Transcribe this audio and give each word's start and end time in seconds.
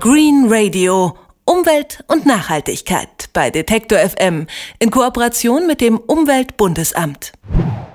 Green 0.00 0.46
Radio. 0.48 1.16
Umwelt 1.44 2.04
und 2.06 2.24
Nachhaltigkeit 2.24 3.30
bei 3.32 3.50
Detektor 3.50 3.98
FM 3.98 4.46
in 4.78 4.92
Kooperation 4.92 5.66
mit 5.66 5.80
dem 5.80 5.98
Umweltbundesamt. 5.98 7.32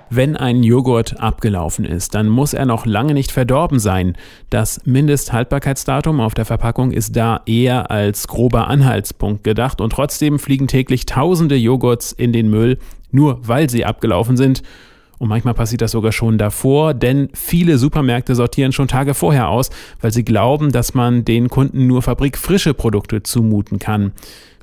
Wenn 0.10 0.36
ein 0.36 0.64
Joghurt 0.64 1.22
abgelaufen 1.22 1.86
ist, 1.86 2.14
dann 2.14 2.28
muss 2.28 2.54
er 2.54 2.66
noch 2.66 2.86
lange 2.86 3.14
nicht 3.14 3.32
verdorben 3.32 3.80
sein. 3.80 4.18
Das 4.50 4.82
Mindesthaltbarkeitsdatum 4.84 6.20
auf 6.20 6.34
der 6.34 6.44
Verpackung 6.44 6.92
ist 6.92 7.16
da 7.16 7.40
eher 7.46 7.90
als 7.90 8.28
grober 8.28 8.68
Anhaltspunkt 8.68 9.46
gedacht 9.46 9.80
und 9.80 9.92
trotzdem 9.92 10.40
fliegen 10.40 10.68
täglich 10.68 11.06
tausende 11.06 11.56
Joghurts 11.56 12.12
in 12.12 12.34
den 12.34 12.50
Müll, 12.50 12.80
nur 13.12 13.40
weil 13.48 13.70
sie 13.70 13.86
abgelaufen 13.86 14.36
sind. 14.36 14.62
Und 15.20 15.30
manchmal 15.30 15.54
passiert 15.54 15.82
das 15.82 15.92
sogar 15.92 16.12
schon 16.12 16.38
davor, 16.38 16.94
denn 16.94 17.30
viele 17.34 17.78
Supermärkte 17.78 18.36
sortieren 18.36 18.72
schon 18.72 18.88
Tage 18.88 19.14
vorher 19.14 19.50
aus, 19.50 19.70
weil 20.02 20.12
sie 20.12 20.26
glauben, 20.26 20.72
dass 20.72 20.94
man 20.94 21.24
den 21.24 21.50
Kunden 21.50 21.88
nur 21.88 22.02
fabrikfrische 22.02 22.74
Produkte 22.74 23.24
zumuten 23.24 23.80
kann. 23.80 24.12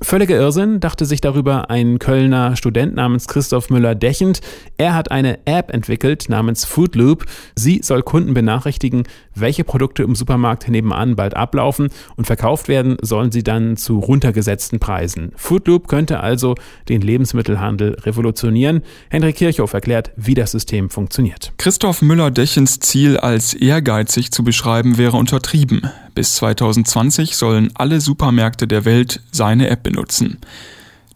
Völliger 0.03 0.35
Irrsinn, 0.35 0.79
dachte 0.79 1.05
sich 1.05 1.21
darüber 1.21 1.69
ein 1.69 1.99
Kölner 1.99 2.55
Student 2.55 2.95
namens 2.95 3.27
Christoph 3.27 3.69
Müller-Dechend. 3.69 4.41
Er 4.77 4.95
hat 4.95 5.11
eine 5.11 5.45
App 5.45 5.71
entwickelt 5.71 6.27
namens 6.27 6.65
Foodloop. 6.65 7.25
Sie 7.55 7.81
soll 7.83 8.01
Kunden 8.01 8.33
benachrichtigen, 8.33 9.03
welche 9.35 9.63
Produkte 9.63 10.01
im 10.01 10.15
Supermarkt 10.15 10.67
nebenan 10.67 11.15
bald 11.15 11.35
ablaufen 11.35 11.89
und 12.15 12.25
verkauft 12.25 12.67
werden 12.67 12.97
sollen 13.03 13.31
sie 13.31 13.43
dann 13.43 13.77
zu 13.77 13.99
runtergesetzten 13.99 14.79
Preisen. 14.79 15.33
Foodloop 15.35 15.87
könnte 15.87 16.19
also 16.19 16.55
den 16.89 17.01
Lebensmittelhandel 17.01 17.97
revolutionieren. 18.01 18.81
Henrik 19.11 19.35
Kirchhoff 19.35 19.73
erklärt, 19.73 20.11
wie 20.15 20.33
das 20.41 20.51
System 20.51 20.89
funktioniert. 20.89 21.53
Christoph 21.57 22.01
Müller-Dechens 22.01 22.79
Ziel 22.79 23.17
als 23.17 23.53
ehrgeizig 23.53 24.31
zu 24.31 24.43
beschreiben 24.43 24.97
wäre 24.97 25.17
untertrieben. 25.17 25.89
Bis 26.15 26.35
2020 26.35 27.35
sollen 27.35 27.69
alle 27.75 28.01
Supermärkte 28.01 28.67
der 28.67 28.85
Welt 28.85 29.21
seine 29.31 29.69
App 29.69 29.83
benutzen. 29.83 30.39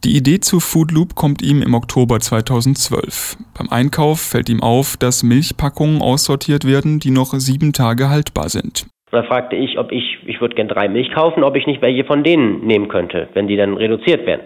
Die 0.03 0.16
Idee 0.16 0.39
zu 0.39 0.59
Foodloop 0.59 1.16
kommt 1.16 1.41
ihm 1.41 1.63
im 1.63 1.73
Oktober 1.73 2.19
2012. 2.19 3.38
Beim 3.58 3.69
Einkauf 3.69 4.22
fällt 4.22 4.50
ihm 4.50 4.61
auf, 4.61 4.97
dass 4.97 5.23
Milchpackungen 5.23 6.02
aussortiert 6.02 6.66
werden, 6.66 7.00
die 7.00 7.09
noch 7.09 7.33
sieben 7.33 7.73
Tage 7.73 8.09
haltbar 8.09 8.50
sind. 8.50 8.85
Da 9.11 9.23
fragte 9.23 9.55
ich, 9.55 9.80
ob 9.80 9.91
ich, 9.91 10.19
ich 10.28 10.41
würde 10.41 10.55
gern 10.55 10.67
drei 10.67 10.88
Milch 10.88 11.11
kaufen, 11.11 11.44
ob 11.44 11.55
ich 11.55 11.66
nicht 11.66 11.81
welche 11.81 12.03
von 12.03 12.23
denen 12.23 12.67
nehmen 12.67 12.89
könnte, 12.89 13.30
wenn 13.33 13.47
die 13.47 13.55
dann 13.55 13.78
reduziert 13.78 14.28
werden. 14.28 14.41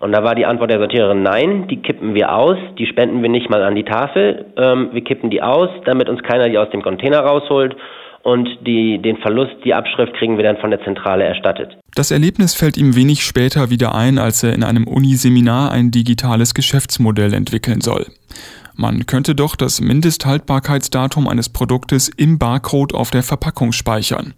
Und 0.00 0.12
da 0.12 0.22
war 0.22 0.34
die 0.34 0.46
Antwort 0.46 0.70
der 0.70 0.78
Sortiererin, 0.78 1.22
nein, 1.22 1.66
die 1.68 1.78
kippen 1.78 2.14
wir 2.14 2.32
aus, 2.32 2.56
die 2.78 2.86
spenden 2.86 3.20
wir 3.22 3.28
nicht 3.28 3.50
mal 3.50 3.62
an 3.62 3.74
die 3.74 3.84
Tafel, 3.84 4.46
ähm, 4.56 4.90
wir 4.92 5.02
kippen 5.02 5.30
die 5.30 5.42
aus, 5.42 5.70
damit 5.86 6.08
uns 6.08 6.22
keiner 6.22 6.48
die 6.48 6.58
aus 6.58 6.70
dem 6.70 6.82
Container 6.82 7.20
rausholt 7.20 7.76
und 8.22 8.48
die, 8.66 9.00
den 9.02 9.16
Verlust, 9.16 9.56
die 9.64 9.74
Abschrift 9.74 10.14
kriegen 10.14 10.36
wir 10.36 10.44
dann 10.44 10.58
von 10.58 10.70
der 10.70 10.82
Zentrale 10.84 11.24
erstattet. 11.24 11.76
Das 11.94 12.10
Erlebnis 12.10 12.54
fällt 12.54 12.76
ihm 12.76 12.94
wenig 12.94 13.24
später 13.24 13.70
wieder 13.70 13.94
ein, 13.94 14.18
als 14.18 14.42
er 14.42 14.52
in 14.52 14.62
einem 14.62 14.86
Uniseminar 14.86 15.72
ein 15.72 15.90
digitales 15.90 16.54
Geschäftsmodell 16.54 17.34
entwickeln 17.34 17.80
soll. 17.80 18.06
Man 18.74 19.06
könnte 19.06 19.34
doch 19.34 19.56
das 19.56 19.80
Mindesthaltbarkeitsdatum 19.80 21.26
eines 21.26 21.48
Produktes 21.48 22.08
im 22.08 22.38
Barcode 22.38 22.94
auf 22.94 23.10
der 23.10 23.24
Verpackung 23.24 23.72
speichern. 23.72 24.34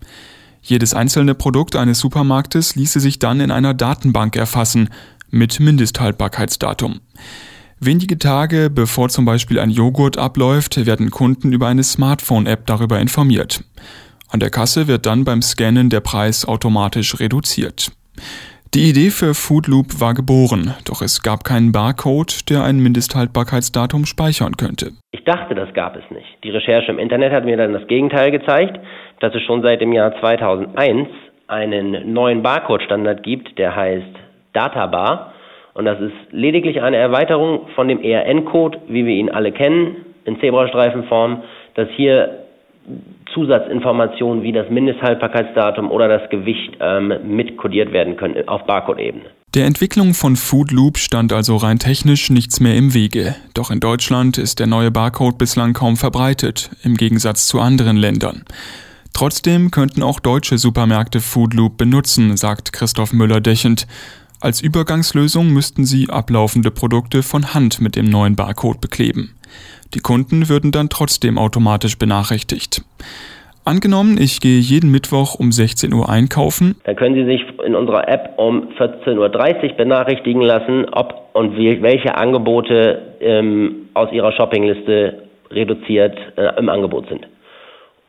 Jedes 0.63 0.95
einzelne 0.95 1.35
Produkt 1.35 1.77
eines 1.77 1.99
Supermarktes 1.99 2.77
ließe 2.77 3.01
sich 3.01 3.19
dann 3.19 3.41
in 3.41 3.51
einer 3.51 3.75
Datenbank 3.75 4.37
erfassen 4.37 4.89
mit 5.31 5.61
Mindesthaltbarkeitsdatum. 5.61 7.01
Wenige 7.81 8.19
Tage 8.19 8.69
bevor 8.69 9.09
zum 9.09 9.25
Beispiel 9.25 9.59
ein 9.59 9.71
Joghurt 9.71 10.19
abläuft, 10.19 10.85
werden 10.85 11.11
Kunden 11.11 11.53
über 11.53 11.67
eine 11.67 11.83
Smartphone-App 11.83 12.67
darüber 12.67 13.01
informiert. 13.01 13.65
An 14.31 14.39
der 14.39 14.51
Kasse 14.51 14.87
wird 14.87 15.07
dann 15.07 15.25
beim 15.25 15.43
Scannen 15.43 15.89
der 15.89 16.01
Preis 16.01 16.47
automatisch 16.47 17.19
reduziert. 17.19 17.91
Die 18.73 18.89
Idee 18.89 19.11
für 19.11 19.35
Foodloop 19.35 20.01
war 20.01 20.15
geboren, 20.15 20.75
doch 20.87 21.03
es 21.03 21.23
gab 21.23 21.43
keinen 21.43 21.73
Barcode, 21.73 22.49
der 22.49 22.63
ein 22.63 22.79
Mindesthaltbarkeitsdatum 22.79 24.07
speichern 24.07 24.57
könnte. 24.57 24.93
Ich 25.11 25.25
dachte, 25.25 25.57
das 25.57 25.75
gab 25.75 25.97
es 25.97 26.09
nicht. 26.11 26.29
Die 26.45 26.51
Recherche 26.51 26.93
im 26.93 27.01
Internet 27.01 27.33
hat 27.33 27.45
mir 27.45 27.57
dann 27.57 27.73
das 27.73 27.89
Gegenteil 27.89 28.31
gezeigt, 28.31 28.79
dass 29.19 29.35
es 29.35 29.43
schon 29.43 29.63
seit 29.63 29.81
dem 29.81 29.93
Jahr 29.93 30.13
2001 30.21 31.09
einen 31.49 32.13
neuen 32.13 32.43
Barcode-Standard 32.45 33.25
gibt, 33.25 33.59
der 33.59 33.75
heißt 33.75 34.20
Databar 34.53 35.33
und 35.75 35.85
das 35.85 36.01
ist 36.01 36.13
lediglich 36.31 36.83
eine 36.83 36.97
Erweiterung 36.97 37.69
von 37.75 37.89
dem 37.89 38.03
ERN-Code, 38.03 38.79
wie 38.89 39.07
wir 39.07 39.15
ihn 39.15 39.31
alle 39.31 39.53
kennen, 39.53 39.97
in 40.25 40.39
Zebrastreifenform, 40.41 41.43
dass 41.75 41.89
hier 41.97 42.45
Zusatzinformationen 43.33 44.43
wie 44.43 44.53
das 44.53 44.69
Mindesthaltbarkeitsdatum 44.69 45.91
oder 45.91 46.09
das 46.09 46.29
Gewicht 46.31 46.77
ähm, 46.81 47.13
mitkodiert 47.25 47.93
werden 47.93 48.17
können 48.17 48.49
auf 48.49 48.65
Barcode-Ebene. 48.67 49.25
Der 49.55 49.67
Entwicklung 49.67 50.15
von 50.15 50.37
Foodloop 50.37 50.99
stand 50.99 51.33
also 51.33 51.57
rein 51.57 51.79
technisch 51.79 52.31
nichts 52.31 52.61
mehr 52.61 52.77
im 52.77 52.95
Wege. 52.95 53.35
Doch 53.55 53.71
in 53.71 53.81
Deutschland 53.81 54.39
ist 54.39 54.61
der 54.61 54.67
neue 54.67 54.91
Barcode 54.91 55.39
bislang 55.39 55.73
kaum 55.73 55.97
verbreitet, 55.97 56.71
im 56.83 56.97
Gegensatz 56.97 57.47
zu 57.47 57.61
anderen 57.61 57.97
Ländern. 57.97 58.45
Trotzdem 59.13 59.71
könnten 59.71 60.03
auch 60.03 60.21
deutsche 60.21 60.57
Supermärkte 60.57 61.21
Foodloop 61.21 61.77
benutzen, 61.77 62.37
sagt 62.37 62.73
Christoph 62.73 63.13
Müller-Dechend. 63.13 63.87
Als 64.43 64.63
Übergangslösung 64.63 65.53
müssten 65.53 65.85
sie 65.85 66.09
ablaufende 66.09 66.71
Produkte 66.71 67.23
von 67.23 67.53
Hand 67.53 67.83
mit 67.83 67.95
dem 67.95 68.07
neuen 68.07 68.37
Barcode 68.37 68.81
bekleben. 68.81 69.35
Die 69.93 70.01
Kunden 70.01 70.49
würden 70.49 70.73
dann 70.73 70.89
trotzdem 70.89 71.37
automatisch 71.37 71.99
benachrichtigt. 71.99 72.83
Angenommen, 73.67 74.17
ich 74.19 74.41
gehe 74.41 74.59
jeden 74.59 74.91
Mittwoch 74.91 75.35
um 75.35 75.53
16 75.53 75.93
Uhr 75.93 76.09
einkaufen. 76.09 76.77
Dann 76.85 76.97
können 76.97 77.17
Sie 77.17 77.27
sich 77.27 77.43
in 77.67 77.75
unserer 77.75 78.09
App 78.09 78.33
um 78.39 78.69
14.30 78.79 79.19
Uhr 79.19 79.77
benachrichtigen 79.77 80.41
lassen, 80.41 80.87
ob 80.91 81.29
und 81.35 81.57
welche 81.57 82.15
Angebote 82.17 83.17
ähm, 83.21 83.89
aus 83.93 84.11
Ihrer 84.11 84.33
Shoppingliste 84.33 85.19
reduziert 85.51 86.17
äh, 86.37 86.59
im 86.59 86.71
Angebot 86.71 87.09
sind. 87.11 87.27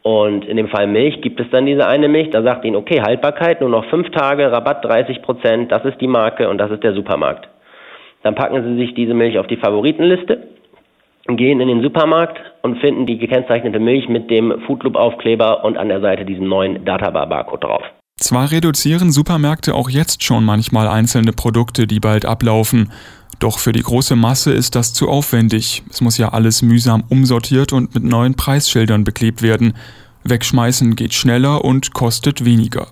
Und 0.03 0.45
in 0.45 0.57
dem 0.57 0.67
Fall 0.67 0.87
Milch 0.87 1.21
gibt 1.21 1.39
es 1.39 1.49
dann 1.51 1.65
diese 1.65 1.87
eine 1.87 2.07
Milch, 2.07 2.31
da 2.31 2.41
sagt 2.41 2.65
Ihnen, 2.65 2.75
okay, 2.75 3.01
Haltbarkeit, 3.01 3.61
nur 3.61 3.69
noch 3.69 3.85
fünf 3.85 4.09
Tage, 4.09 4.51
Rabatt 4.51 4.83
30 4.83 5.21
Prozent, 5.21 5.71
das 5.71 5.85
ist 5.85 6.01
die 6.01 6.07
Marke 6.07 6.49
und 6.49 6.57
das 6.57 6.71
ist 6.71 6.83
der 6.83 6.93
Supermarkt. 6.93 7.47
Dann 8.23 8.35
packen 8.35 8.63
Sie 8.63 8.75
sich 8.77 8.95
diese 8.95 9.13
Milch 9.13 9.37
auf 9.37 9.47
die 9.47 9.57
Favoritenliste, 9.57 10.47
gehen 11.27 11.61
in 11.61 11.67
den 11.67 11.81
Supermarkt 11.81 12.39
und 12.63 12.79
finden 12.79 13.05
die 13.05 13.19
gekennzeichnete 13.19 13.79
Milch 13.79 14.09
mit 14.09 14.31
dem 14.31 14.61
Foodloop-Aufkleber 14.61 15.63
und 15.63 15.77
an 15.77 15.89
der 15.89 16.01
Seite 16.01 16.25
diesen 16.25 16.47
neuen 16.47 16.83
Databar-Barcode 16.83 17.63
drauf. 17.63 17.83
Zwar 18.17 18.51
reduzieren 18.51 19.11
Supermärkte 19.11 19.73
auch 19.73 19.89
jetzt 19.89 20.23
schon 20.23 20.45
manchmal 20.45 20.87
einzelne 20.87 21.33
Produkte, 21.33 21.87
die 21.87 21.99
bald 21.99 22.25
ablaufen, 22.25 22.91
doch 23.41 23.57
für 23.57 23.71
die 23.71 23.81
große 23.81 24.15
Masse 24.15 24.53
ist 24.53 24.75
das 24.75 24.93
zu 24.93 25.09
aufwendig. 25.09 25.81
Es 25.89 25.99
muss 25.99 26.19
ja 26.19 26.29
alles 26.29 26.61
mühsam 26.61 27.03
umsortiert 27.09 27.73
und 27.73 27.95
mit 27.95 28.03
neuen 28.03 28.35
Preisschildern 28.35 29.03
beklebt 29.03 29.41
werden. 29.41 29.73
Wegschmeißen 30.23 30.95
geht 30.95 31.15
schneller 31.15 31.65
und 31.65 31.93
kostet 31.93 32.45
weniger. 32.45 32.85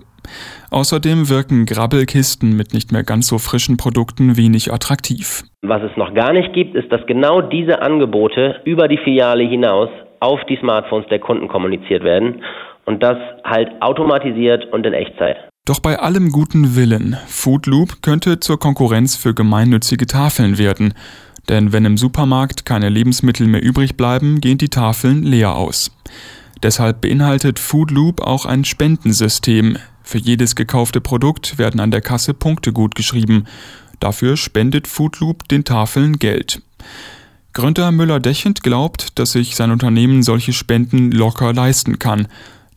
Außerdem 0.72 1.30
wirken 1.30 1.68
Grabbelkisten 1.68 2.58
mit 2.58 2.74
nicht 2.74 2.92
mehr 2.92 3.04
ganz 3.04 3.28
so 3.28 3.38
frischen 3.38 3.78
Produkten 3.78 4.38
wenig 4.38 4.74
attraktiv. 4.74 5.44
Was 5.62 5.84
es 5.84 5.96
noch 5.98 6.16
gar 6.16 6.34
nicht 6.34 6.54
gibt, 6.54 6.76
ist, 6.76 6.92
dass 6.92 7.06
genau 7.06 7.42
diese 7.42 7.84
Angebote 7.84 8.62
über 8.66 8.88
die 8.88 8.98
Filiale 8.98 9.44
hinaus 9.44 9.90
auf 10.20 10.40
die 10.50 10.58
Smartphones 10.58 11.08
der 11.10 11.20
Kunden 11.20 11.48
kommuniziert 11.48 12.04
werden 12.04 12.42
und 12.90 13.04
das 13.04 13.18
halt 13.44 13.70
automatisiert 13.82 14.66
und 14.74 14.84
in 14.84 14.94
Echtzeit. 14.94 15.38
Doch 15.66 15.80
bei 15.80 16.00
allem 16.00 16.32
guten 16.32 16.76
Willen, 16.76 17.16
Foodloop 17.28 18.02
könnte 18.02 18.40
zur 18.40 18.60
Konkurrenz 18.60 19.16
für 19.16 19.36
gemeinnützige 19.36 20.08
Tafeln 20.08 20.58
werden. 20.58 20.96
Denn 21.50 21.72
wenn 21.72 21.86
im 21.86 21.98
Supermarkt 21.98 22.66
keine 22.66 22.90
Lebensmittel 22.90 23.46
mehr 23.46 23.62
übrig 23.62 23.96
bleiben, 23.96 24.42
gehen 24.42 24.58
die 24.58 24.70
Tafeln 24.70 25.22
leer 25.22 25.54
aus. 25.54 25.92
Deshalb 26.64 27.02
beinhaltet 27.02 27.60
Foodloop 27.60 28.22
auch 28.22 28.48
ein 28.48 28.66
Spendensystem. 28.66 29.78
Für 30.02 30.18
jedes 30.18 30.56
gekaufte 30.56 31.00
Produkt 31.00 31.60
werden 31.60 31.80
an 31.80 31.92
der 31.92 32.02
Kasse 32.02 32.34
Punkte 32.34 32.74
gut 32.74 32.96
geschrieben. 32.96 33.46
Dafür 34.00 34.36
spendet 34.36 34.88
Foodloop 34.88 35.48
den 35.48 35.64
Tafeln 35.64 36.18
Geld. 36.18 36.64
Gründer 37.54 37.92
Müller-Dechend 37.92 38.64
glaubt, 38.64 39.20
dass 39.20 39.34
sich 39.34 39.56
sein 39.56 39.70
Unternehmen 39.70 40.24
solche 40.24 40.54
Spenden 40.54 41.12
locker 41.12 41.54
leisten 41.54 42.00
kann. 42.00 42.28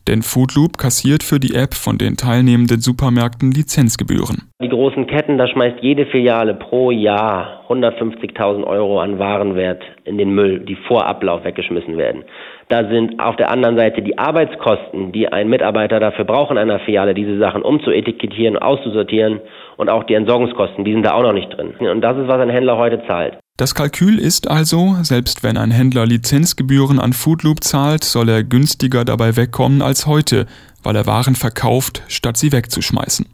Denn 0.07 0.21
Foodloop 0.21 0.77
kassiert 0.77 1.23
für 1.23 1.39
die 1.39 1.55
App 1.55 1.73
von 1.73 1.97
den 1.97 2.17
teilnehmenden 2.17 2.81
Supermärkten 2.81 3.51
Lizenzgebühren. 3.51 4.49
Die 4.61 4.69
großen 4.69 5.07
Ketten, 5.07 5.37
da 5.37 5.47
schmeißt 5.47 5.77
jede 5.81 6.05
Filiale 6.05 6.53
pro 6.55 6.91
Jahr 6.91 7.63
150.000 7.69 8.65
Euro 8.65 8.99
an 8.99 9.17
Warenwert 9.17 9.81
in 10.03 10.17
den 10.17 10.35
Müll, 10.35 10.59
die 10.59 10.75
vor 10.87 11.05
Ablauf 11.05 11.43
weggeschmissen 11.45 11.97
werden. 11.97 12.23
Da 12.67 12.87
sind 12.89 13.19
auf 13.19 13.35
der 13.35 13.49
anderen 13.49 13.77
Seite 13.77 14.01
die 14.01 14.17
Arbeitskosten, 14.17 15.11
die 15.11 15.27
ein 15.27 15.49
Mitarbeiter 15.49 15.99
dafür 15.99 16.25
braucht 16.25 16.51
in 16.51 16.57
einer 16.57 16.79
Filiale, 16.79 17.13
diese 17.13 17.37
Sachen 17.37 17.61
umzuetikettieren, 17.61 18.57
auszusortieren 18.57 19.39
und 19.77 19.89
auch 19.89 20.03
die 20.03 20.15
Entsorgungskosten, 20.15 20.83
die 20.83 20.93
sind 20.93 21.05
da 21.05 21.13
auch 21.13 21.23
noch 21.23 21.33
nicht 21.33 21.49
drin. 21.49 21.73
Und 21.79 22.01
das 22.01 22.17
ist, 22.17 22.27
was 22.27 22.39
ein 22.39 22.49
Händler 22.49 22.77
heute 22.77 23.05
zahlt. 23.07 23.37
Das 23.55 23.75
Kalkül 23.75 24.17
ist 24.17 24.47
also, 24.47 24.97
selbst 25.03 25.43
wenn 25.43 25.57
ein 25.57 25.69
Händler 25.69 26.07
Lizenzgebühren 26.07 26.99
an 26.99 27.13
Foodloop 27.13 27.63
zahlt, 27.63 28.03
soll 28.03 28.27
er 28.29 28.43
günstiger 28.43 29.05
dabei 29.05 29.35
wegkommen 29.35 29.83
als 29.83 30.07
heute, 30.07 30.47
weil 30.81 30.95
er 30.95 31.05
Waren 31.05 31.35
verkauft, 31.35 32.01
statt 32.07 32.35
sie 32.35 32.51
wegzuschmeißen. 32.51 33.27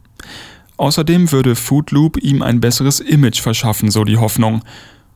Außerdem 0.76 1.32
würde 1.32 1.56
Foodloop 1.56 2.18
ihm 2.18 2.42
ein 2.42 2.60
besseres 2.60 3.00
Image 3.00 3.40
verschaffen, 3.40 3.90
so 3.90 4.04
die 4.04 4.18
Hoffnung. 4.18 4.62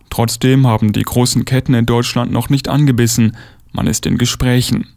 Trotzdem 0.08 0.66
haben 0.66 0.94
die 0.94 1.02
großen 1.02 1.44
Ketten 1.44 1.74
in 1.74 1.84
Deutschland 1.84 2.32
noch 2.32 2.48
nicht 2.48 2.68
angebissen, 2.68 3.36
man 3.72 3.86
ist 3.86 4.06
in 4.06 4.16
Gesprächen. 4.16 4.88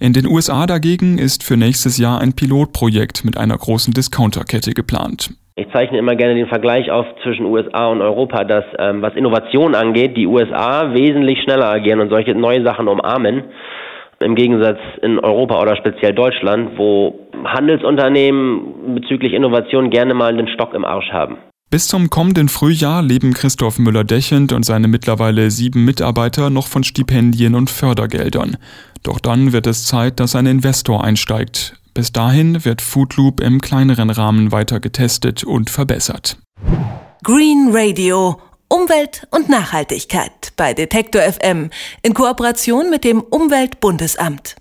In 0.00 0.14
den 0.14 0.26
USA 0.26 0.66
dagegen 0.66 1.18
ist 1.18 1.42
für 1.42 1.58
nächstes 1.58 1.98
Jahr 1.98 2.22
ein 2.22 2.32
Pilotprojekt 2.32 3.26
mit 3.26 3.36
einer 3.36 3.58
großen 3.58 3.92
Discounterkette 3.92 4.72
geplant. 4.72 5.34
Ich 5.58 5.72
zeichne 5.72 5.96
immer 5.96 6.16
gerne 6.16 6.34
den 6.34 6.48
Vergleich 6.48 6.90
auf 6.90 7.06
zwischen 7.22 7.46
USA 7.46 7.86
und 7.86 8.02
Europa, 8.02 8.44
dass 8.44 8.64
ähm, 8.78 9.00
was 9.00 9.14
Innovation 9.14 9.74
angeht, 9.74 10.14
die 10.14 10.26
USA 10.26 10.92
wesentlich 10.92 11.40
schneller 11.42 11.70
agieren 11.70 12.00
und 12.00 12.10
solche 12.10 12.34
neue 12.34 12.62
Sachen 12.62 12.88
umarmen. 12.88 13.44
Im 14.20 14.34
Gegensatz 14.34 14.78
in 15.00 15.18
Europa 15.18 15.58
oder 15.62 15.74
speziell 15.76 16.12
Deutschland, 16.12 16.72
wo 16.76 17.18
Handelsunternehmen 17.46 18.96
bezüglich 18.96 19.32
Innovation 19.32 19.88
gerne 19.88 20.12
mal 20.12 20.36
den 20.36 20.48
Stock 20.48 20.74
im 20.74 20.84
Arsch 20.84 21.10
haben. 21.10 21.38
Bis 21.70 21.88
zum 21.88 22.10
kommenden 22.10 22.50
Frühjahr 22.50 23.02
leben 23.02 23.32
Christoph 23.32 23.78
Müller-Dechend 23.78 24.52
und 24.52 24.62
seine 24.62 24.88
mittlerweile 24.88 25.50
sieben 25.50 25.86
Mitarbeiter 25.86 26.50
noch 26.50 26.66
von 26.66 26.84
Stipendien 26.84 27.54
und 27.54 27.70
Fördergeldern. 27.70 28.58
Doch 29.02 29.20
dann 29.20 29.54
wird 29.54 29.66
es 29.66 29.86
Zeit, 29.86 30.20
dass 30.20 30.36
ein 30.36 30.44
Investor 30.44 31.02
einsteigt. 31.02 31.80
Bis 31.96 32.12
dahin 32.12 32.62
wird 32.66 32.82
Foodloop 32.82 33.40
im 33.40 33.62
kleineren 33.62 34.10
Rahmen 34.10 34.52
weiter 34.52 34.80
getestet 34.80 35.44
und 35.44 35.70
verbessert. 35.70 36.36
Green 37.24 37.70
Radio 37.72 38.38
Umwelt 38.68 39.26
und 39.30 39.48
Nachhaltigkeit 39.48 40.52
bei 40.58 40.74
Detektor 40.74 41.22
FM 41.22 41.70
in 42.02 42.12
Kooperation 42.12 42.90
mit 42.90 43.02
dem 43.02 43.22
Umweltbundesamt. 43.22 44.56